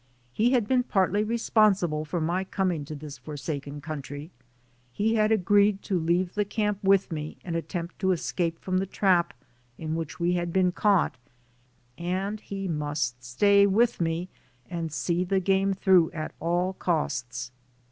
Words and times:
He 0.33 0.49
had 0.53 0.67
been 0.67 0.81
partly 0.81 1.23
responsi 1.23 1.87
ble 1.87 2.05
for 2.05 2.19
my 2.19 2.43
coming 2.43 2.85
to 2.85 2.95
this 2.95 3.19
forsaken 3.19 3.81
country; 3.81 4.31
he 4.91 5.13
had 5.13 5.31
agreed 5.31 5.83
to 5.83 5.99
leave 5.99 6.33
the 6.33 6.43
camp 6.43 6.79
with 6.83 7.11
me 7.11 7.37
and 7.45 7.55
attempt 7.55 7.99
to 7.99 8.11
escape 8.11 8.57
from 8.57 8.79
the 8.79 8.87
trap 8.87 9.35
in 9.77 9.93
which 9.93 10.19
we 10.19 10.33
had 10.33 10.51
been 10.51 10.71
caught, 10.71 11.17
and 11.99 12.39
he 12.39 12.67
must 12.67 13.23
stay 13.23 13.67
with 13.67 14.01
me 14.01 14.27
and 14.67 14.91
see 14.91 15.23
the 15.23 15.39
game 15.39 15.75
through, 15.75 16.09
at 16.13 16.33
all 16.39 16.73
costs. 16.73 17.51